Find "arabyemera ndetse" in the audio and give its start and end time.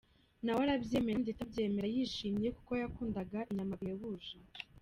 0.65-1.41